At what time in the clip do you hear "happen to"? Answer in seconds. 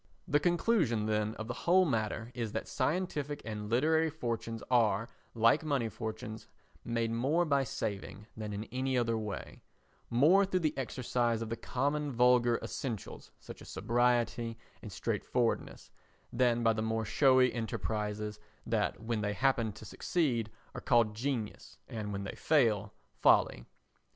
19.33-19.85